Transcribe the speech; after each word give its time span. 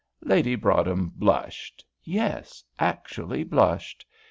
Lady 0.23 0.55
Broadhem 0.55 1.11
blushed 1.15 1.85
yes, 2.03 2.63
actually 2.79 3.43
blushed. 3.43 4.03